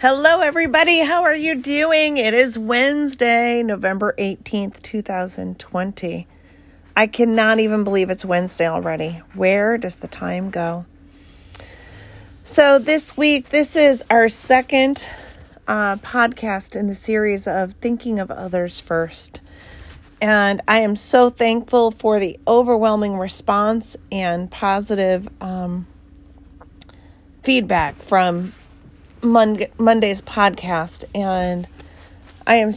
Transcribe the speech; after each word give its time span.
Hello, 0.00 0.40
everybody. 0.40 1.00
How 1.00 1.24
are 1.24 1.34
you 1.34 1.54
doing? 1.54 2.16
It 2.16 2.32
is 2.32 2.56
Wednesday, 2.56 3.62
November 3.62 4.14
18th, 4.16 4.80
2020. 4.80 6.26
I 6.96 7.06
cannot 7.06 7.58
even 7.58 7.84
believe 7.84 8.08
it's 8.08 8.24
Wednesday 8.24 8.66
already. 8.66 9.20
Where 9.34 9.76
does 9.76 9.96
the 9.96 10.08
time 10.08 10.48
go? 10.48 10.86
So, 12.44 12.78
this 12.78 13.14
week, 13.14 13.50
this 13.50 13.76
is 13.76 14.02
our 14.08 14.30
second 14.30 15.06
uh, 15.68 15.96
podcast 15.96 16.74
in 16.74 16.86
the 16.86 16.94
series 16.94 17.46
of 17.46 17.74
Thinking 17.74 18.18
of 18.18 18.30
Others 18.30 18.80
First. 18.80 19.42
And 20.18 20.62
I 20.66 20.80
am 20.80 20.96
so 20.96 21.28
thankful 21.28 21.90
for 21.90 22.18
the 22.18 22.40
overwhelming 22.48 23.18
response 23.18 23.98
and 24.10 24.50
positive 24.50 25.28
um, 25.42 25.86
feedback 27.42 27.96
from 27.96 28.54
Monday, 29.22 29.70
Monday's 29.76 30.22
podcast, 30.22 31.04
and 31.14 31.68
I 32.46 32.56
am 32.56 32.72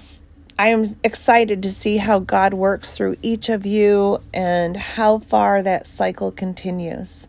I 0.60 0.68
am 0.68 0.86
excited 1.04 1.64
to 1.64 1.72
see 1.72 1.98
how 1.98 2.20
God 2.20 2.54
works 2.54 2.96
through 2.96 3.16
each 3.22 3.50
of 3.50 3.66
you 3.66 4.22
and 4.34 4.78
how 4.78 5.20
far 5.20 5.64
that 5.64 5.88
cycle 5.88 6.32
continues. 6.32 7.28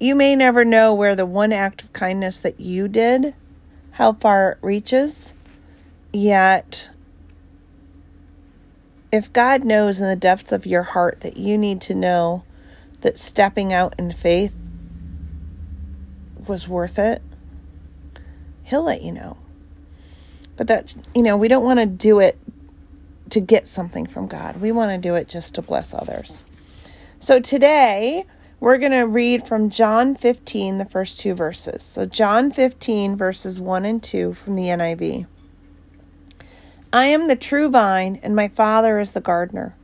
You 0.00 0.14
may 0.14 0.34
never 0.34 0.64
know 0.64 0.94
where 0.94 1.14
the 1.14 1.26
one 1.26 1.52
act 1.52 1.82
of 1.82 1.92
kindness 1.92 2.40
that 2.40 2.60
you 2.60 2.88
did, 2.88 3.34
how 3.92 4.14
far 4.14 4.52
it 4.52 4.58
reaches, 4.62 5.34
yet 6.12 6.90
if 9.12 9.32
God 9.32 9.64
knows 9.64 10.00
in 10.00 10.08
the 10.08 10.16
depth 10.16 10.50
of 10.50 10.66
your 10.66 10.82
heart 10.82 11.20
that 11.20 11.36
you 11.36 11.56
need 11.56 11.80
to 11.82 11.94
know 11.94 12.42
that 13.02 13.18
stepping 13.18 13.72
out 13.72 13.94
in 13.98 14.12
faith 14.12 14.54
was 16.46 16.66
worth 16.66 16.98
it, 16.98 17.22
he'll 18.66 18.82
let 18.82 19.02
you 19.02 19.12
know. 19.12 19.38
But 20.56 20.66
that, 20.66 20.94
you 21.14 21.22
know, 21.22 21.36
we 21.36 21.48
don't 21.48 21.64
want 21.64 21.78
to 21.78 21.86
do 21.86 22.18
it 22.18 22.38
to 23.30 23.40
get 23.40 23.68
something 23.68 24.06
from 24.06 24.26
God. 24.26 24.60
We 24.60 24.72
want 24.72 24.90
to 24.90 24.98
do 24.98 25.14
it 25.14 25.28
just 25.28 25.54
to 25.54 25.62
bless 25.62 25.94
others. 25.94 26.44
So 27.20 27.40
today, 27.40 28.26
we're 28.58 28.78
going 28.78 28.92
to 28.92 29.06
read 29.06 29.46
from 29.46 29.70
John 29.70 30.16
15, 30.16 30.78
the 30.78 30.84
first 30.84 31.20
two 31.20 31.34
verses. 31.34 31.82
So, 31.82 32.06
John 32.06 32.50
15, 32.50 33.16
verses 33.16 33.60
1 33.60 33.84
and 33.84 34.02
2 34.02 34.34
from 34.34 34.56
the 34.56 34.64
NIV. 34.64 35.26
I 36.92 37.06
am 37.06 37.28
the 37.28 37.36
true 37.36 37.68
vine, 37.68 38.18
and 38.22 38.34
my 38.34 38.48
Father 38.48 38.98
is 38.98 39.12
the 39.12 39.20
gardener. 39.20 39.76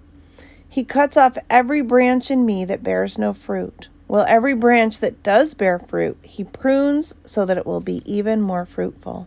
He 0.69 0.85
cuts 0.85 1.17
off 1.17 1.37
every 1.51 1.83
branch 1.83 2.31
in 2.31 2.47
me 2.47 2.65
that 2.65 2.83
bears 2.83 3.19
no 3.19 3.35
fruit 3.35 3.89
well, 4.13 4.27
every 4.29 4.53
branch 4.53 5.01
that 5.01 5.23
does 5.23 5.55
bear 5.55 5.79
fruit, 5.79 6.19
he 6.23 6.45
prunes 6.45 7.15
so 7.25 7.47
that 7.47 7.57
it 7.57 7.65
will 7.65 7.81
be 7.81 8.03
even 8.05 8.43
more 8.43 8.67
fruitful. 8.67 9.27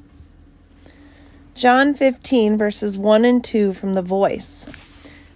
John 1.56 1.96
15, 1.96 2.56
verses 2.56 2.96
1 2.96 3.26
and 3.26 3.44
2 3.44 3.74
from 3.74 3.96
the 3.96 4.04
voice. 4.04 4.70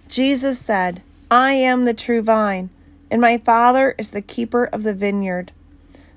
Jesus 0.06 0.60
said, 0.60 1.02
I 1.32 1.54
am 1.54 1.84
the 1.84 1.92
true 1.92 2.22
vine, 2.22 2.70
and 3.10 3.20
my 3.20 3.38
Father 3.38 3.96
is 3.98 4.10
the 4.10 4.22
keeper 4.22 4.66
of 4.66 4.84
the 4.84 4.94
vineyard. 4.94 5.50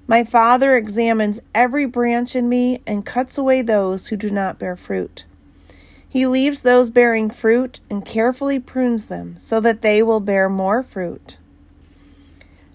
My 0.06 0.24
Father 0.24 0.78
examines 0.78 1.42
every 1.56 1.88
branch 1.88 2.36
in 2.36 2.48
me 2.48 2.84
and 2.86 3.04
cuts 3.04 3.36
away 3.36 3.64
those 3.64 4.10
who 4.10 4.16
do 4.16 4.30
not 4.30 4.60
bear 4.60 4.76
fruit. 4.76 5.26
He 6.08 6.28
leaves 6.28 6.62
those 6.62 6.92
bearing 6.92 7.32
fruit 7.32 7.80
and 7.90 8.06
carefully 8.06 8.60
prunes 8.60 9.08
them 9.08 9.40
so 9.40 9.60
that 9.60 9.82
they 9.82 10.04
will 10.04 10.20
bear 10.20 10.50
more 10.50 10.84
fruit. 10.84 11.38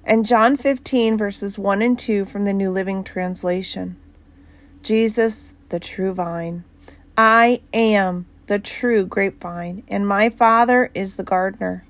And 0.08 0.24
John 0.24 0.56
15, 0.56 1.18
verses 1.18 1.58
1 1.58 1.82
and 1.82 1.98
2 1.98 2.24
from 2.24 2.46
the 2.46 2.54
New 2.54 2.70
Living 2.70 3.04
Translation 3.04 3.98
Jesus, 4.82 5.52
the 5.68 5.78
true 5.78 6.14
vine. 6.14 6.64
I 7.14 7.60
am 7.74 8.24
the 8.46 8.58
true 8.58 9.04
grapevine, 9.04 9.82
and 9.86 10.08
my 10.08 10.30
Father 10.30 10.90
is 10.94 11.16
the 11.16 11.24
gardener. 11.24 11.84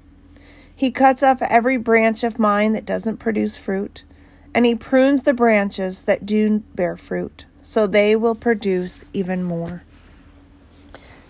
He 0.75 0.91
cuts 0.91 1.23
off 1.23 1.41
every 1.43 1.77
branch 1.77 2.25
of 2.25 2.41
mine 2.41 2.73
that 2.73 2.85
doesn't 2.85 3.19
produce 3.19 3.57
fruit, 3.57 4.03
and 4.53 4.67
he 4.67 4.75
prunes 4.75 5.23
the 5.23 5.33
branches 5.33 6.03
that 6.03 6.27
do 6.27 6.65
bear 6.75 6.97
fruit, 6.97 7.47
so 7.63 7.87
they 7.87 8.17
will 8.17 8.35
produce 8.35 9.05
even 9.13 9.45
more. 9.45 9.85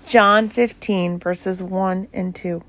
John 0.06 0.48
15, 0.48 1.18
verses 1.18 1.62
1 1.62 2.08
and 2.14 2.34
2. 2.34 2.62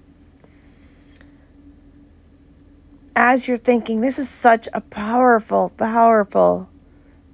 As 3.15 3.47
you're 3.47 3.57
thinking, 3.57 4.01
this 4.01 4.19
is 4.19 4.29
such 4.29 4.67
a 4.73 4.81
powerful, 4.81 5.69
powerful 5.77 6.69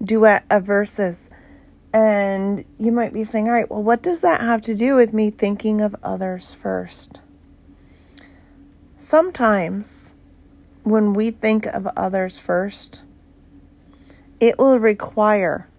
duet 0.03 0.45
of 0.49 0.63
verses. 0.63 1.29
And 1.93 2.65
you 2.77 2.91
might 2.91 3.13
be 3.13 3.23
saying, 3.23 3.47
all 3.47 3.53
right, 3.53 3.69
well, 3.69 3.83
what 3.83 4.03
does 4.03 4.21
that 4.21 4.41
have 4.41 4.61
to 4.61 4.75
do 4.75 4.95
with 4.95 5.13
me 5.13 5.29
thinking 5.29 5.81
of 5.81 5.95
others 6.03 6.53
first? 6.53 7.21
Sometimes 8.97 10.15
when 10.83 11.13
we 11.13 11.31
think 11.31 11.65
of 11.67 11.87
others 11.95 12.37
first, 12.37 13.01
it 14.39 14.57
will 14.59 14.79
require 14.79 15.69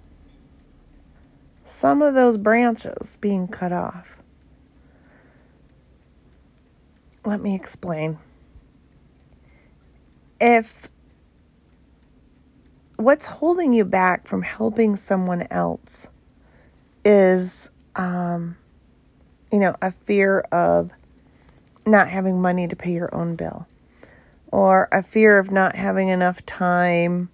some 1.65 2.01
of 2.01 2.15
those 2.15 2.39
branches 2.39 3.17
being 3.21 3.49
cut 3.49 3.73
off. 3.73 4.17
Let 7.25 7.41
me 7.41 7.55
explain 7.55 8.19
if 10.41 10.89
what's 12.97 13.27
holding 13.27 13.73
you 13.73 13.85
back 13.85 14.27
from 14.27 14.43
helping 14.43 14.97
someone 14.97 15.47
else 15.51 16.09
is, 17.05 17.71
um, 17.95 18.57
you 19.53 19.61
know, 19.61 19.75
a 19.83 19.91
fear 19.91 20.41
of 20.53 20.91
not 21.87 22.09
having 22.09 22.41
money 22.41 22.67
to 22.67 22.77
pay 22.77 22.93
your 22.93 23.15
own 23.15 23.37
bill, 23.37 23.67
or 24.49 24.89
a 24.93 25.03
fear 25.03 25.39
of 25.39 25.51
not 25.51 25.77
having 25.77 26.09
enough 26.09 26.45
time 26.47 27.29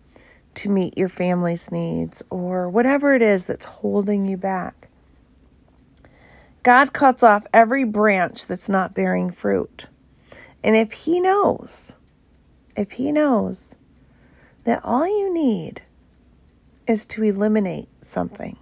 to 0.54 0.68
meet 0.68 0.98
your 0.98 1.08
family's 1.08 1.72
needs, 1.72 2.22
or 2.28 2.68
whatever 2.68 3.14
it 3.14 3.22
is 3.22 3.46
that's 3.46 3.64
holding 3.64 4.26
you 4.26 4.36
back. 4.36 4.88
God 6.62 6.92
cuts 6.92 7.22
off 7.22 7.46
every 7.52 7.84
branch 7.84 8.46
that's 8.46 8.68
not 8.68 8.94
bearing 8.94 9.30
fruit. 9.30 9.88
And 10.62 10.76
if 10.76 10.92
He 10.92 11.18
knows 11.18 11.96
if 12.76 12.92
He 12.92 13.12
knows 13.12 13.76
that 14.64 14.80
all 14.84 15.06
you 15.06 15.32
need 15.32 15.82
is 16.86 17.06
to 17.06 17.22
eliminate 17.22 17.88
something 18.00 18.56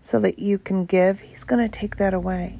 so 0.00 0.18
that 0.20 0.38
you 0.38 0.58
can 0.58 0.84
give, 0.84 1.20
He's 1.20 1.44
going 1.44 1.62
to 1.62 1.68
take 1.68 1.96
that 1.96 2.14
away. 2.14 2.58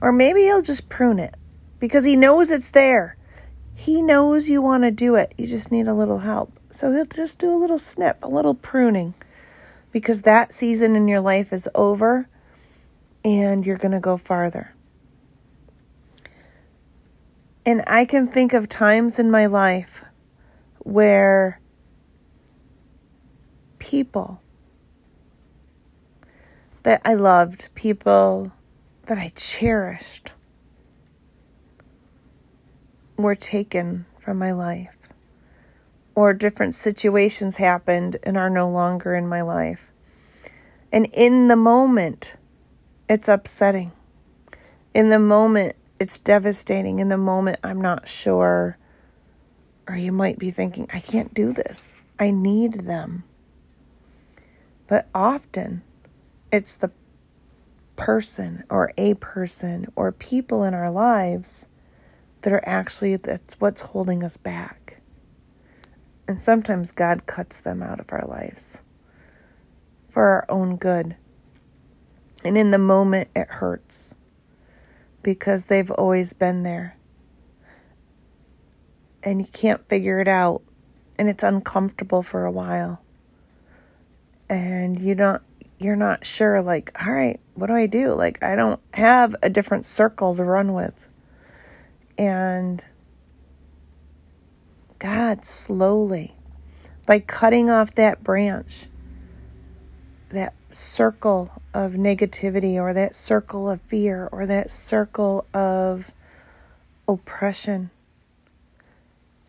Or 0.00 0.12
maybe 0.12 0.42
He'll 0.42 0.62
just 0.62 0.88
prune 0.88 1.18
it 1.18 1.34
because 1.80 2.04
He 2.04 2.16
knows 2.16 2.50
it's 2.50 2.70
there. 2.70 3.16
He 3.74 4.02
knows 4.02 4.48
you 4.48 4.62
want 4.62 4.84
to 4.84 4.90
do 4.90 5.16
it. 5.16 5.34
You 5.36 5.46
just 5.46 5.72
need 5.72 5.86
a 5.86 5.94
little 5.94 6.18
help. 6.18 6.52
So 6.70 6.92
He'll 6.92 7.06
just 7.06 7.38
do 7.38 7.52
a 7.52 7.56
little 7.56 7.78
snip, 7.78 8.18
a 8.22 8.28
little 8.28 8.54
pruning 8.54 9.14
because 9.94 10.22
that 10.22 10.52
season 10.52 10.96
in 10.96 11.06
your 11.08 11.20
life 11.20 11.52
is 11.52 11.68
over 11.74 12.28
and 13.24 13.64
you're 13.64 13.78
going 13.78 13.92
to 13.92 14.00
go 14.00 14.16
farther. 14.16 14.73
And 17.66 17.82
I 17.86 18.04
can 18.04 18.26
think 18.26 18.52
of 18.52 18.68
times 18.68 19.18
in 19.18 19.30
my 19.30 19.46
life 19.46 20.04
where 20.80 21.60
people 23.78 24.42
that 26.82 27.00
I 27.04 27.14
loved, 27.14 27.74
people 27.74 28.52
that 29.06 29.16
I 29.16 29.32
cherished, 29.34 30.34
were 33.16 33.34
taken 33.34 34.04
from 34.18 34.38
my 34.38 34.52
life. 34.52 34.96
Or 36.14 36.32
different 36.32 36.74
situations 36.74 37.56
happened 37.56 38.18
and 38.22 38.36
are 38.36 38.50
no 38.50 38.70
longer 38.70 39.14
in 39.14 39.26
my 39.26 39.42
life. 39.42 39.90
And 40.92 41.08
in 41.12 41.48
the 41.48 41.56
moment, 41.56 42.36
it's 43.08 43.28
upsetting. 43.28 43.92
In 44.94 45.08
the 45.08 45.18
moment, 45.18 45.74
it's 46.04 46.18
devastating 46.18 46.98
in 46.98 47.08
the 47.08 47.16
moment. 47.16 47.58
I'm 47.64 47.80
not 47.80 48.06
sure. 48.06 48.76
Or 49.88 49.96
you 49.96 50.12
might 50.12 50.38
be 50.38 50.50
thinking, 50.50 50.86
I 50.92 51.00
can't 51.00 51.32
do 51.32 51.50
this. 51.54 52.06
I 52.18 52.30
need 52.30 52.74
them. 52.74 53.24
But 54.86 55.08
often 55.14 55.80
it's 56.52 56.74
the 56.74 56.90
person 57.96 58.64
or 58.68 58.92
a 58.98 59.14
person 59.14 59.86
or 59.96 60.12
people 60.12 60.62
in 60.62 60.74
our 60.74 60.90
lives 60.90 61.68
that 62.42 62.52
are 62.52 62.68
actually 62.68 63.16
that's 63.16 63.58
what's 63.58 63.80
holding 63.80 64.22
us 64.22 64.36
back. 64.36 65.00
And 66.28 66.42
sometimes 66.42 66.92
God 66.92 67.24
cuts 67.24 67.60
them 67.60 67.82
out 67.82 67.98
of 67.98 68.12
our 68.12 68.26
lives 68.26 68.82
for 70.10 70.22
our 70.22 70.44
own 70.50 70.76
good. 70.76 71.16
And 72.44 72.58
in 72.58 72.72
the 72.72 72.78
moment, 72.78 73.30
it 73.34 73.48
hurts 73.48 74.16
because 75.24 75.64
they've 75.64 75.90
always 75.90 76.32
been 76.32 76.62
there. 76.62 76.96
And 79.24 79.40
you 79.40 79.48
can't 79.48 79.88
figure 79.88 80.20
it 80.20 80.28
out. 80.28 80.62
And 81.18 81.28
it's 81.28 81.42
uncomfortable 81.42 82.22
for 82.22 82.44
a 82.44 82.50
while. 82.52 83.02
And 84.48 85.00
you 85.00 85.16
don't 85.16 85.42
you're 85.78 85.96
not 85.96 86.24
sure, 86.24 86.62
like, 86.62 86.92
all 87.04 87.12
right, 87.12 87.40
what 87.54 87.66
do 87.66 87.74
I 87.74 87.86
do? 87.86 88.14
Like, 88.14 88.42
I 88.42 88.56
don't 88.56 88.80
have 88.94 89.34
a 89.42 89.50
different 89.50 89.84
circle 89.84 90.34
to 90.34 90.44
run 90.44 90.72
with. 90.72 91.08
And 92.16 92.84
God 94.98 95.44
slowly, 95.44 96.36
by 97.06 97.18
cutting 97.18 97.70
off 97.70 97.94
that 97.96 98.22
branch, 98.22 98.86
that 100.34 100.54
circle 100.70 101.50
of 101.72 101.94
negativity 101.94 102.74
or 102.74 102.92
that 102.92 103.14
circle 103.14 103.68
of 103.68 103.80
fear 103.82 104.28
or 104.30 104.46
that 104.46 104.70
circle 104.70 105.46
of 105.54 106.12
oppression 107.08 107.90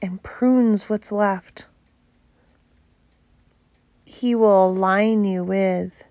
and 0.01 0.21
prunes 0.23 0.89
what's 0.89 1.11
left. 1.11 1.67
He 4.05 4.35
will 4.35 4.67
align 4.67 5.25
you 5.25 5.43
with 5.43 6.03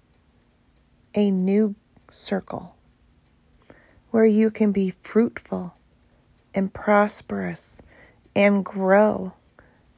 a 1.15 1.31
new 1.31 1.75
circle 2.11 2.75
where 4.11 4.27
you 4.27 4.51
can 4.51 4.73
be 4.73 4.95
fruitful 5.03 5.77
and 6.55 6.73
prosperous 6.73 7.83
and 8.35 8.65
grow 8.65 9.35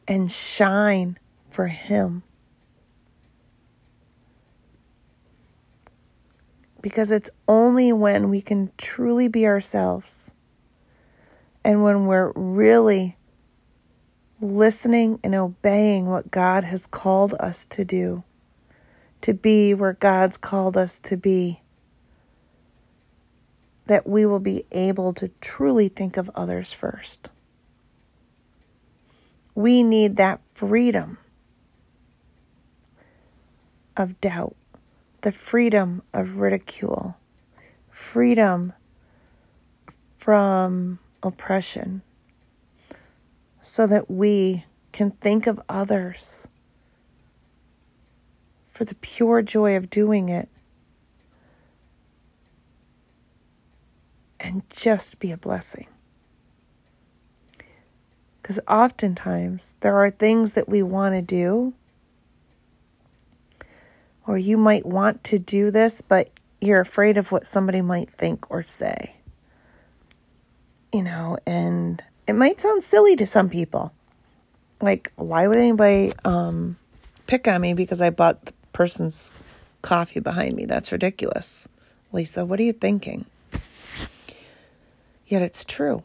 and 0.09 0.31
shine 0.31 1.19
for 1.51 1.69
Him. 1.69 2.23
Because 6.87 7.11
it's 7.11 7.31
only 7.49 7.93
when 7.93 8.31
we 8.31 8.41
can 8.41 8.71
truly 8.79 9.27
be 9.27 9.45
ourselves 9.45 10.33
and 11.65 11.83
when 11.83 12.07
we're 12.07 12.31
really 12.37 13.17
listening 14.41 15.19
and 15.25 15.35
obeying 15.35 16.07
what 16.07 16.31
God 16.31 16.63
has 16.63 16.87
called 16.87 17.35
us 17.41 17.65
to 17.65 17.85
do, 17.85 18.23
to 19.23 19.35
be 19.35 19.75
where 19.75 19.95
God's 19.95 20.37
called 20.37 20.77
us 20.77 21.01
to 21.01 21.17
be, 21.17 21.61
that 23.89 24.07
we 24.07 24.25
will 24.25 24.39
be 24.39 24.65
able 24.71 25.13
to 25.15 25.33
truly 25.41 25.89
think 25.89 26.17
of 26.17 26.31
others 26.37 26.73
first. 26.73 27.31
We 29.57 29.83
need 29.83 30.19
that 30.19 30.41
freedom 30.55 31.19
of 33.97 34.21
doubt, 34.21 34.55
the 35.23 35.33
freedom 35.33 36.03
of 36.13 36.37
ridicule, 36.39 37.17
freedom 37.91 38.73
from 40.17 40.99
oppression, 41.23 42.03
so 43.61 43.87
that 43.87 44.11
we 44.11 44.65
can 44.93 45.11
think 45.11 45.47
of 45.47 45.61
others 45.69 46.49
for 48.73 48.85
the 48.85 48.95
pure 48.97 49.43
joy 49.43 49.77
of 49.77 49.91
doing 49.91 50.29
it 50.29 50.49
and 54.39 54.63
just 54.71 55.19
be 55.19 55.33
a 55.33 55.37
blessing. 55.37 55.87
Because 58.41 58.61
oftentimes 58.69 59.77
there 59.81 59.97
are 59.97 60.11
things 60.11 60.53
that 60.53 60.69
we 60.69 60.83
want 60.83 61.15
to 61.15 61.23
do, 61.23 61.75
or 64.27 64.39
you 64.39 64.57
might 64.57 64.85
want 64.85 65.23
to 65.25 65.39
do 65.39 65.71
this, 65.71 66.01
but 66.01 66.31
you're 66.61 66.81
afraid 66.81 67.17
of 67.17 67.33
what 67.33 67.47
somebody 67.47 67.81
might 67.81 68.11
think 68.11 68.51
or 68.51 68.63
say. 68.63 69.17
You 70.93 71.03
know, 71.03 71.39
and 71.47 72.03
it 72.27 72.35
might 72.35 72.61
sound 72.61 72.83
silly 72.83 73.17
to 73.17 73.27
some 73.27 73.49
people. 73.49 73.93
Like, 74.81 75.13
why 75.17 75.47
would 75.47 75.59
anybody 75.59 76.13
um, 76.25 76.77
pick 77.27 77.47
on 77.49 77.61
me 77.61 77.75
because 77.75 78.01
I 78.01 78.11
bought 78.11 78.45
the 78.47 78.53
person's 78.73 79.39
coffee 79.83 80.21
behind 80.21 80.55
me? 80.55 80.67
That's 80.67 80.93
ridiculous. 80.93 81.69
Lisa, 82.13 82.45
what 82.45 82.61
are 82.61 82.65
you 82.65 82.73
thinking? 82.73 83.27
Yet 85.27 85.43
it's 85.43 85.65
true 85.65 86.03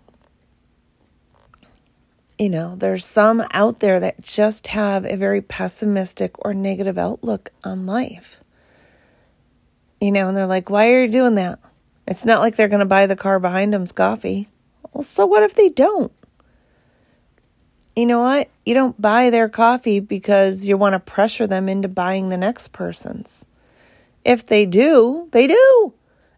you 2.41 2.49
know, 2.49 2.75
there's 2.75 3.05
some 3.05 3.43
out 3.51 3.81
there 3.81 3.99
that 3.99 4.19
just 4.19 4.65
have 4.65 5.05
a 5.05 5.15
very 5.15 5.43
pessimistic 5.43 6.43
or 6.43 6.55
negative 6.55 6.97
outlook 6.97 7.51
on 7.63 7.85
life. 7.85 8.39
You 9.99 10.11
know, 10.11 10.27
and 10.27 10.35
they're 10.35 10.47
like, 10.47 10.67
why 10.67 10.91
are 10.91 11.03
you 11.03 11.07
doing 11.07 11.35
that? 11.35 11.59
It's 12.07 12.25
not 12.25 12.41
like 12.41 12.55
they're 12.55 12.67
going 12.67 12.79
to 12.79 12.85
buy 12.87 13.05
the 13.05 13.15
car 13.15 13.39
behind 13.39 13.71
them's 13.71 13.91
coffee. 13.91 14.49
Well, 14.91 15.03
so 15.03 15.27
what 15.27 15.43
if 15.43 15.53
they 15.53 15.69
don't? 15.69 16.11
You 17.95 18.07
know 18.07 18.21
what? 18.21 18.49
You 18.65 18.73
don't 18.73 18.99
buy 18.99 19.29
their 19.29 19.47
coffee 19.47 19.99
because 19.99 20.67
you 20.67 20.77
want 20.77 20.93
to 20.93 20.99
pressure 20.99 21.45
them 21.45 21.69
into 21.69 21.89
buying 21.89 22.29
the 22.29 22.37
next 22.37 22.69
person's. 22.69 23.45
If 24.25 24.47
they 24.47 24.65
do, 24.65 25.29
they 25.31 25.45
do. 25.45 25.93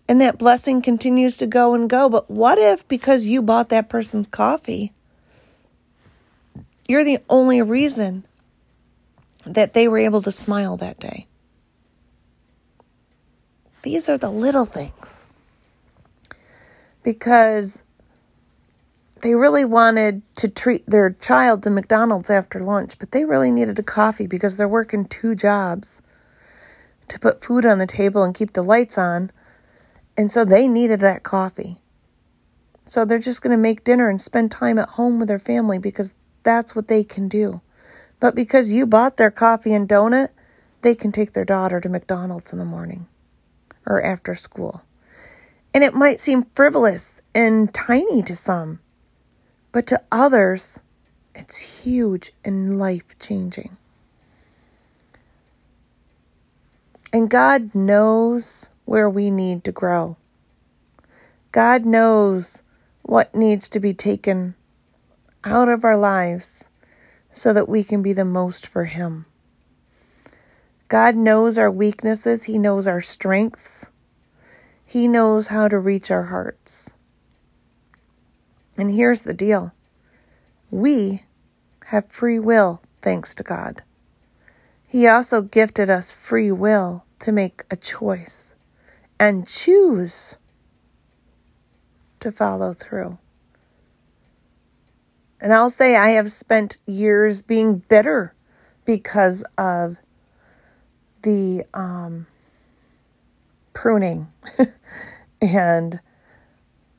And 0.09 0.19
that 0.19 0.37
blessing 0.37 0.81
continues 0.81 1.37
to 1.37 1.47
go 1.47 1.73
and 1.73 1.89
go. 1.89 2.09
But 2.09 2.29
what 2.29 2.57
if 2.57 2.85
because 2.89 3.25
you 3.25 3.41
bought 3.41 3.69
that 3.69 3.87
person's 3.87 4.27
coffee, 4.27 4.91
you're 6.87 7.03
the 7.03 7.19
only 7.29 7.61
reason 7.61 8.25
that 9.45 9.73
they 9.73 9.87
were 9.87 9.97
able 9.97 10.21
to 10.21 10.31
smile 10.31 10.77
that 10.77 10.99
day. 10.99 11.27
These 13.83 14.07
are 14.07 14.17
the 14.17 14.31
little 14.31 14.65
things. 14.65 15.27
Because 17.03 17.83
they 19.21 19.35
really 19.35 19.65
wanted 19.65 20.21
to 20.35 20.47
treat 20.47 20.85
their 20.85 21.11
child 21.11 21.63
to 21.63 21.69
McDonald's 21.69 22.29
after 22.29 22.59
lunch, 22.59 22.97
but 22.97 23.11
they 23.11 23.25
really 23.25 23.51
needed 23.51 23.79
a 23.79 23.83
coffee 23.83 24.27
because 24.27 24.57
they're 24.57 24.67
working 24.67 25.05
two 25.05 25.35
jobs 25.35 26.01
to 27.09 27.19
put 27.19 27.43
food 27.43 27.65
on 27.65 27.77
the 27.77 27.87
table 27.87 28.23
and 28.23 28.35
keep 28.35 28.53
the 28.53 28.61
lights 28.61 28.97
on. 28.97 29.31
And 30.17 30.31
so 30.31 30.45
they 30.45 30.67
needed 30.67 30.99
that 31.01 31.23
coffee. 31.23 31.81
So 32.85 33.05
they're 33.05 33.19
just 33.19 33.41
going 33.41 33.55
to 33.55 33.61
make 33.61 33.83
dinner 33.83 34.09
and 34.09 34.19
spend 34.19 34.51
time 34.51 34.77
at 34.77 34.89
home 34.89 35.19
with 35.19 35.27
their 35.27 35.39
family 35.39 35.79
because 35.79 36.15
that's 36.43 36.75
what 36.75 36.87
they 36.87 37.03
can 37.03 37.27
do. 37.27 37.61
But 38.19 38.35
because 38.35 38.71
you 38.71 38.85
bought 38.85 39.17
their 39.17 39.31
coffee 39.31 39.73
and 39.73 39.87
donut, 39.87 40.29
they 40.81 40.95
can 40.95 41.11
take 41.11 41.33
their 41.33 41.45
daughter 41.45 41.81
to 41.81 41.89
McDonald's 41.89 42.53
in 42.53 42.59
the 42.59 42.65
morning 42.65 43.07
or 43.85 44.01
after 44.01 44.35
school. 44.35 44.83
And 45.73 45.83
it 45.83 45.93
might 45.93 46.19
seem 46.19 46.45
frivolous 46.53 47.21
and 47.33 47.73
tiny 47.73 48.21
to 48.23 48.35
some, 48.35 48.79
but 49.71 49.87
to 49.87 50.01
others, 50.11 50.81
it's 51.33 51.83
huge 51.83 52.31
and 52.45 52.77
life 52.77 53.17
changing. 53.19 53.77
And 57.11 57.29
God 57.29 57.73
knows 57.75 58.69
where 58.85 59.09
we 59.09 59.31
need 59.31 59.63
to 59.63 59.71
grow. 59.71 60.17
God 61.51 61.85
knows 61.85 62.63
what 63.03 63.35
needs 63.35 63.69
to 63.69 63.79
be 63.79 63.93
taken 63.93 64.55
out 65.43 65.69
of 65.69 65.83
our 65.83 65.97
lives 65.97 66.69
so 67.31 67.53
that 67.53 67.67
we 67.67 67.83
can 67.83 68.01
be 68.01 68.13
the 68.13 68.25
most 68.25 68.67
for 68.67 68.85
Him. 68.85 69.25
God 70.87 71.15
knows 71.15 71.57
our 71.57 71.71
weaknesses, 71.71 72.43
He 72.43 72.57
knows 72.57 72.87
our 72.87 73.01
strengths, 73.01 73.89
He 74.85 75.07
knows 75.07 75.47
how 75.47 75.67
to 75.67 75.79
reach 75.79 76.11
our 76.11 76.23
hearts. 76.23 76.93
And 78.77 78.91
here's 78.91 79.21
the 79.21 79.33
deal 79.33 79.73
we 80.71 81.23
have 81.87 82.11
free 82.11 82.39
will, 82.39 82.81
thanks 83.01 83.35
to 83.35 83.43
God. 83.43 83.83
He 84.87 85.07
also 85.07 85.41
gifted 85.41 85.89
us 85.89 86.11
free 86.11 86.51
will 86.51 87.05
to 87.19 87.31
make 87.31 87.63
a 87.71 87.75
choice 87.75 88.55
and 89.19 89.47
choose 89.47 90.37
to 92.19 92.31
follow 92.31 92.73
through. 92.73 93.17
And 95.43 95.53
I'll 95.53 95.69
say 95.69 95.97
I 95.97 96.11
have 96.11 96.31
spent 96.31 96.77
years 96.85 97.41
being 97.41 97.79
bitter 97.79 98.33
because 98.85 99.43
of 99.57 99.97
the 101.23 101.65
um, 101.73 102.27
pruning 103.73 104.31
and 105.41 105.99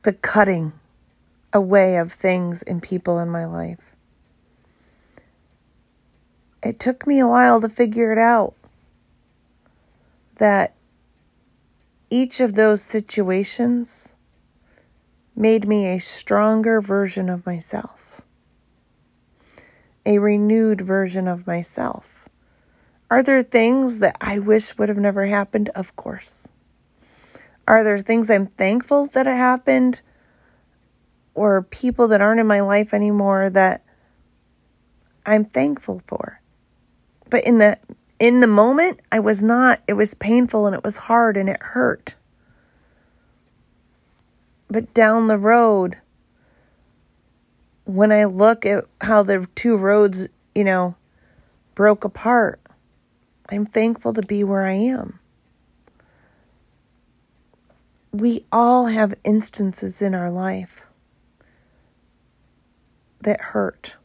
the 0.02 0.12
cutting 0.12 0.74
away 1.54 1.96
of 1.96 2.12
things 2.12 2.62
and 2.62 2.82
people 2.82 3.18
in 3.18 3.30
my 3.30 3.46
life. 3.46 3.96
It 6.62 6.78
took 6.78 7.06
me 7.06 7.20
a 7.20 7.26
while 7.26 7.62
to 7.62 7.70
figure 7.70 8.12
it 8.12 8.18
out 8.18 8.52
that 10.34 10.74
each 12.10 12.40
of 12.40 12.56
those 12.56 12.82
situations 12.82 14.14
made 15.34 15.66
me 15.66 15.86
a 15.86 15.98
stronger 15.98 16.82
version 16.82 17.30
of 17.30 17.46
myself 17.46 18.03
a 20.06 20.18
renewed 20.18 20.80
version 20.80 21.28
of 21.28 21.46
myself. 21.46 22.28
Are 23.10 23.22
there 23.22 23.42
things 23.42 24.00
that 24.00 24.16
I 24.20 24.38
wish 24.38 24.76
would 24.76 24.88
have 24.88 24.98
never 24.98 25.26
happened? 25.26 25.70
Of 25.74 25.96
course. 25.96 26.48
Are 27.66 27.84
there 27.84 27.98
things 27.98 28.30
I'm 28.30 28.46
thankful 28.46 29.06
that 29.06 29.26
it 29.26 29.36
happened? 29.36 30.02
Or 31.34 31.62
people 31.62 32.08
that 32.08 32.20
aren't 32.20 32.40
in 32.40 32.46
my 32.46 32.60
life 32.60 32.92
anymore 32.94 33.50
that 33.50 33.84
I'm 35.24 35.44
thankful 35.44 36.02
for? 36.06 36.40
But 37.30 37.46
in 37.46 37.58
the 37.58 37.78
In 38.20 38.40
the 38.40 38.46
moment, 38.46 39.00
I 39.10 39.18
was 39.18 39.42
not. 39.42 39.80
It 39.88 39.94
was 39.94 40.14
painful 40.14 40.66
and 40.66 40.74
it 40.76 40.84
was 40.84 41.08
hard 41.08 41.36
and 41.36 41.48
it 41.48 41.60
hurt. 41.60 42.14
But 44.68 44.94
down 44.94 45.26
the 45.26 45.38
road, 45.38 45.98
when 47.84 48.12
I 48.12 48.24
look 48.24 48.64
at 48.66 48.84
how 49.00 49.22
the 49.22 49.46
two 49.54 49.76
roads, 49.76 50.28
you 50.54 50.64
know, 50.64 50.96
broke 51.74 52.04
apart, 52.04 52.60
I'm 53.50 53.66
thankful 53.66 54.12
to 54.14 54.22
be 54.22 54.42
where 54.42 54.64
I 54.64 54.72
am. 54.72 55.18
We 58.12 58.46
all 58.52 58.86
have 58.86 59.14
instances 59.24 60.00
in 60.00 60.14
our 60.14 60.30
life 60.30 60.86
that 63.20 63.40
hurt. 63.40 63.96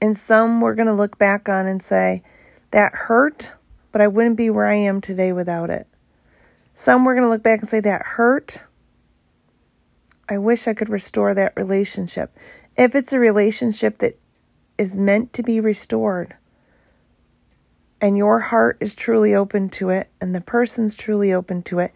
And 0.00 0.16
some 0.16 0.60
we're 0.60 0.74
going 0.74 0.86
to 0.86 0.92
look 0.92 1.18
back 1.18 1.48
on 1.48 1.66
and 1.66 1.82
say, 1.82 2.22
that 2.70 2.92
hurt, 2.94 3.54
but 3.92 4.00
I 4.00 4.08
wouldn't 4.08 4.36
be 4.36 4.50
where 4.50 4.66
I 4.66 4.74
am 4.74 5.00
today 5.00 5.32
without 5.32 5.70
it. 5.70 5.86
Some 6.72 7.04
we're 7.04 7.14
going 7.14 7.24
to 7.24 7.30
look 7.30 7.42
back 7.42 7.60
and 7.60 7.68
say, 7.68 7.80
that 7.80 8.02
hurt. 8.02 8.64
I 10.28 10.38
wish 10.38 10.66
I 10.66 10.74
could 10.74 10.88
restore 10.88 11.34
that 11.34 11.52
relationship. 11.56 12.36
If 12.76 12.94
it's 12.94 13.12
a 13.12 13.18
relationship 13.18 13.98
that 13.98 14.18
is 14.78 14.96
meant 14.96 15.32
to 15.34 15.42
be 15.42 15.60
restored, 15.60 16.36
and 18.00 18.16
your 18.16 18.40
heart 18.40 18.76
is 18.80 18.94
truly 18.94 19.34
open 19.34 19.68
to 19.70 19.90
it, 19.90 20.08
and 20.20 20.34
the 20.34 20.40
person's 20.40 20.94
truly 20.94 21.32
open 21.32 21.62
to 21.62 21.78
it, 21.78 21.92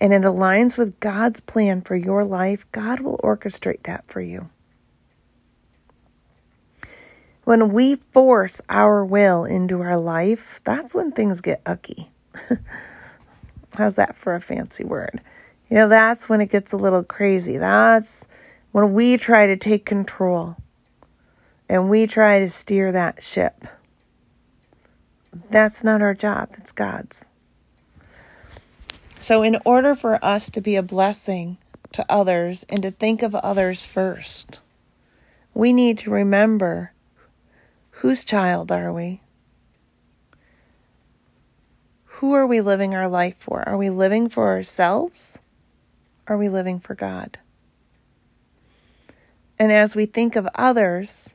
and 0.00 0.12
it 0.12 0.22
aligns 0.22 0.76
with 0.76 1.00
God's 1.00 1.40
plan 1.40 1.82
for 1.82 1.96
your 1.96 2.24
life, 2.24 2.70
God 2.72 3.00
will 3.00 3.18
orchestrate 3.18 3.84
that 3.84 4.04
for 4.08 4.20
you. 4.20 4.50
When 7.44 7.72
we 7.72 7.96
force 8.12 8.60
our 8.68 9.04
will 9.04 9.44
into 9.44 9.80
our 9.80 9.98
life, 9.98 10.60
that's 10.64 10.94
when 10.94 11.10
things 11.10 11.40
get 11.40 11.60
ucky. 11.66 12.10
How's 13.76 13.96
that 13.96 14.14
for 14.14 14.34
a 14.34 14.40
fancy 14.40 14.84
word? 14.84 15.20
You 15.72 15.78
know, 15.78 15.88
that's 15.88 16.28
when 16.28 16.42
it 16.42 16.50
gets 16.50 16.74
a 16.74 16.76
little 16.76 17.02
crazy. 17.02 17.56
That's 17.56 18.28
when 18.72 18.92
we 18.92 19.16
try 19.16 19.46
to 19.46 19.56
take 19.56 19.86
control 19.86 20.58
and 21.66 21.88
we 21.88 22.06
try 22.06 22.40
to 22.40 22.50
steer 22.50 22.92
that 22.92 23.22
ship. 23.22 23.64
That's 25.48 25.82
not 25.82 26.02
our 26.02 26.12
job, 26.12 26.50
it's 26.58 26.72
God's. 26.72 27.30
So, 29.18 29.42
in 29.42 29.56
order 29.64 29.94
for 29.94 30.22
us 30.22 30.50
to 30.50 30.60
be 30.60 30.76
a 30.76 30.82
blessing 30.82 31.56
to 31.92 32.04
others 32.06 32.66
and 32.68 32.82
to 32.82 32.90
think 32.90 33.22
of 33.22 33.34
others 33.34 33.86
first, 33.86 34.60
we 35.54 35.72
need 35.72 35.96
to 36.00 36.10
remember 36.10 36.92
whose 38.02 38.26
child 38.26 38.70
are 38.70 38.92
we? 38.92 39.22
Who 42.04 42.34
are 42.34 42.46
we 42.46 42.60
living 42.60 42.94
our 42.94 43.08
life 43.08 43.38
for? 43.38 43.66
Are 43.66 43.78
we 43.78 43.88
living 43.88 44.28
for 44.28 44.48
ourselves? 44.48 45.38
Are 46.32 46.38
we 46.38 46.48
living 46.48 46.80
for 46.80 46.94
God? 46.94 47.36
And 49.58 49.70
as 49.70 49.94
we 49.94 50.06
think 50.06 50.34
of 50.34 50.48
others, 50.54 51.34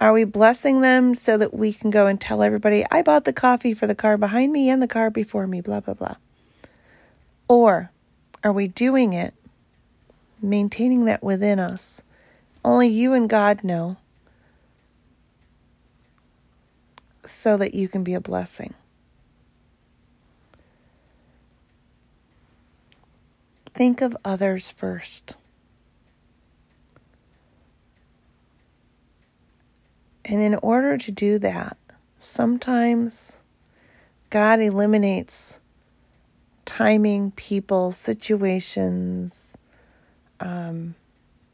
are 0.00 0.12
we 0.12 0.22
blessing 0.22 0.80
them 0.80 1.16
so 1.16 1.36
that 1.36 1.52
we 1.52 1.72
can 1.72 1.90
go 1.90 2.06
and 2.06 2.20
tell 2.20 2.40
everybody, 2.40 2.86
I 2.88 3.02
bought 3.02 3.24
the 3.24 3.32
coffee 3.32 3.74
for 3.74 3.88
the 3.88 3.96
car 3.96 4.16
behind 4.16 4.52
me 4.52 4.70
and 4.70 4.80
the 4.80 4.86
car 4.86 5.10
before 5.10 5.48
me, 5.48 5.60
blah, 5.60 5.80
blah, 5.80 5.94
blah? 5.94 6.14
Or 7.48 7.90
are 8.44 8.52
we 8.52 8.68
doing 8.68 9.12
it, 9.12 9.34
maintaining 10.40 11.04
that 11.06 11.24
within 11.24 11.58
us? 11.58 12.00
Only 12.64 12.86
you 12.86 13.14
and 13.14 13.28
God 13.28 13.64
know, 13.64 13.96
so 17.26 17.56
that 17.56 17.74
you 17.74 17.88
can 17.88 18.04
be 18.04 18.14
a 18.14 18.20
blessing. 18.20 18.74
Think 23.82 24.00
of 24.00 24.16
others 24.24 24.70
first. 24.70 25.34
And 30.24 30.40
in 30.40 30.54
order 30.62 30.96
to 30.96 31.10
do 31.10 31.40
that, 31.40 31.76
sometimes 32.16 33.40
God 34.30 34.60
eliminates 34.60 35.58
timing, 36.64 37.32
people, 37.32 37.90
situations, 37.90 39.58
um, 40.38 40.94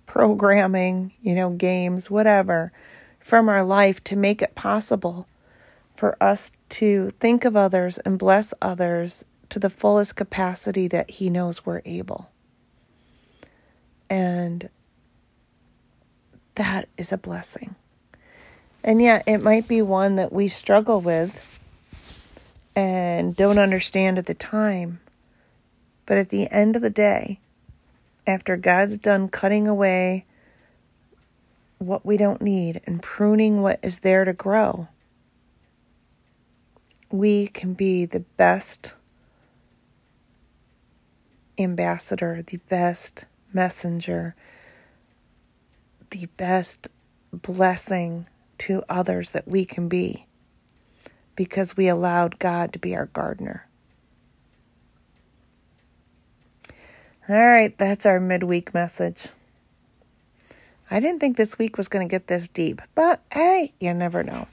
programming, 0.05 1.15
you 1.23 1.35
know, 1.35 1.49
games, 1.49 2.11
whatever, 2.11 2.73
from 3.21 3.49
our 3.49 3.65
life 3.65 4.05
to 4.05 4.17
make 4.17 4.43
it 4.43 4.55
possible 4.55 5.27
for 5.97 6.15
us 6.23 6.53
to 6.69 7.09
think 7.21 7.47
of 7.47 7.57
others 7.57 7.97
and 7.97 8.19
bless 8.19 8.53
others 8.61 9.25
to 9.51 9.59
the 9.59 9.71
fullest 9.71 10.17
capacity 10.17 10.89
that 10.89 11.11
He 11.11 11.31
knows 11.31 11.65
we're 11.65 11.83
able. 11.85 12.31
And 14.11 14.69
that 16.55 16.89
is 16.97 17.13
a 17.13 17.19
blessing. 17.19 17.77
And 18.83 19.03
yet, 19.03 19.25
it 19.27 19.39
might 19.39 19.69
be 19.69 19.83
one 19.83 20.17
that 20.17 20.33
we 20.33 20.49
struggle 20.49 21.01
with 21.01 21.59
and 22.75 23.35
don't 23.35 23.59
understand 23.59 24.19
at 24.19 24.27
the 24.27 24.35
time. 24.35 25.01
But 26.07 26.19
at 26.19 26.31
the 26.31 26.51
end 26.51 26.77
of 26.77 26.83
the 26.83 26.91
day, 26.91 27.41
after 28.27 28.57
God's 28.57 28.99
done 28.99 29.29
cutting 29.29 29.67
away 29.67 30.25
what 31.79 32.05
we 32.05 32.17
don't 32.17 32.43
need 32.43 32.81
and 32.87 33.03
pruning 33.03 33.63
what 33.63 33.81
is 33.83 34.01
there 34.01 34.25
to 34.25 34.33
grow, 34.33 34.89
we 37.11 37.49
can 37.49 37.75
be 37.75 38.05
the 38.05 38.21
best 38.21 38.95
ambassador, 41.59 42.43
the 42.47 42.59
best 42.69 43.25
messenger, 43.53 44.35
the 46.11 46.27
best 46.37 46.89
blessing 47.33 48.27
to 48.59 48.83
others 48.89 49.31
that 49.33 49.47
we 49.47 49.65
can 49.65 49.89
be 49.89 50.27
because 51.37 51.77
we 51.77 51.89
allowed 51.89 52.39
God 52.39 52.73
to 52.73 52.79
be 52.79 52.97
our 52.97 53.07
gardener. 53.07 53.67
All 57.29 57.47
right, 57.47 57.77
that's 57.77 58.07
our 58.07 58.19
midweek 58.19 58.73
message. 58.73 59.29
I 60.91 61.01
didn't 61.01 61.21
think 61.21 61.37
this 61.37 61.59
week 61.59 61.77
was 61.77 61.89
going 61.89 62.09
to 62.09 62.11
get 62.11 62.27
this 62.27 62.49
deep, 62.49 62.81
but 62.95 63.21
hey, 63.31 63.73
you 63.79 63.93
never 63.93 64.23
know. 64.23 64.49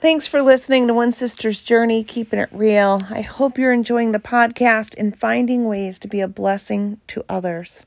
Thanks 0.00 0.26
for 0.26 0.40
listening 0.40 0.86
to 0.86 0.94
One 0.94 1.12
Sister's 1.12 1.60
Journey, 1.60 2.02
keeping 2.02 2.38
it 2.38 2.48
real. 2.52 3.02
I 3.10 3.20
hope 3.20 3.58
you're 3.58 3.70
enjoying 3.70 4.12
the 4.12 4.18
podcast 4.18 4.94
and 4.96 5.14
finding 5.14 5.66
ways 5.66 5.98
to 5.98 6.08
be 6.08 6.20
a 6.20 6.26
blessing 6.26 6.98
to 7.08 7.22
others. 7.28 7.84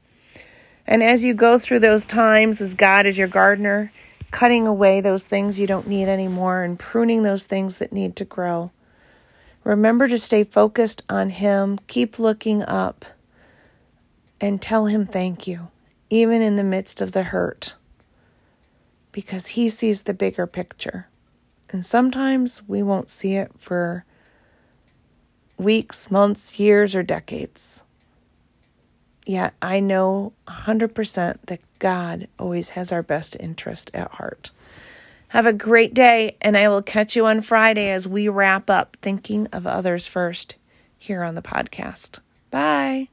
And 0.86 1.01
as 1.01 1.24
you 1.24 1.34
go 1.34 1.58
through 1.58 1.79
those 1.79 2.05
times, 2.05 2.62
as 2.62 2.75
God 2.75 3.08
is 3.08 3.17
your 3.17 3.27
gardener, 3.27 3.91
cutting 4.29 4.67
away 4.67 5.01
those 5.01 5.25
things 5.25 5.60
you 5.60 5.65
don't 5.65 5.88
need 5.88 6.08
anymore 6.08 6.62
and 6.62 6.77
pruning 6.77 7.24
those 7.24 7.46
things 7.46 7.79
that 7.79 7.91
need 7.91 8.15
to 8.17 8.25
grow, 8.25 8.70
remember 9.63 10.08
to 10.08 10.20
stay 10.20 10.43
focused 10.43 11.01
on 11.10 11.32
Him, 11.32 11.79
keep 11.88 12.20
looking 12.20 12.62
up, 12.62 13.05
and 14.39 14.62
tell 14.62 14.86
Him 14.86 15.08
thank 15.08 15.48
you, 15.48 15.70
even 16.12 16.43
in 16.43 16.58
the 16.58 16.63
midst 16.63 17.01
of 17.01 17.13
the 17.13 17.24
hurt, 17.24 17.74
because 19.12 19.48
He 19.48 19.67
sees 19.67 20.03
the 20.03 20.13
bigger 20.13 20.46
picture. 20.46 21.08
And 21.74 21.84
sometimes 21.84 22.62
we 22.68 22.84
won't 22.84 23.10
see 23.10 23.36
it 23.36 23.51
for 23.58 24.06
weeks, 25.58 26.12
months, 26.12 26.60
years, 26.60 26.96
or 26.96 27.01
decades. 27.01 27.84
Yet 29.25 29.56
I 29.62 29.80
know 29.80 30.34
100% 30.48 31.38
that 31.48 31.60
God 31.80 32.27
always 32.38 32.72
has 32.72 32.92
our 32.92 33.01
best 33.01 33.36
interest 33.39 33.89
at 33.94 34.12
heart. 34.12 34.51
Have 35.30 35.48
a 35.48 35.53
great 35.53 35.96
day, 35.96 36.38
and 36.42 36.56
I 36.56 36.68
will 36.68 36.84
catch 36.84 37.15
you 37.15 37.25
on 37.25 37.42
Friday 37.42 37.89
as 37.89 38.08
we 38.08 38.27
wrap 38.27 38.70
up 38.70 38.96
thinking 39.01 39.48
of 39.48 39.65
others 39.65 40.06
first 40.06 40.58
here 41.00 41.24
on 41.24 41.34
the 41.34 41.42
podcast. 41.42 42.20
Bye. 42.51 43.10